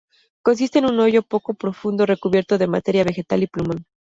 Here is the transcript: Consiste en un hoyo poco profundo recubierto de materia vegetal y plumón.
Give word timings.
Consiste 0.43 0.79
en 0.79 0.85
un 0.85 0.99
hoyo 0.99 1.21
poco 1.21 1.53
profundo 1.53 2.07
recubierto 2.07 2.57
de 2.57 2.65
materia 2.65 3.03
vegetal 3.03 3.43
y 3.43 3.45
plumón. 3.45 3.85